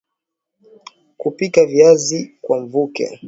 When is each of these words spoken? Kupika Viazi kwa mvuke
Kupika 1.17 1.65
Viazi 1.65 2.37
kwa 2.41 2.59
mvuke 2.59 3.19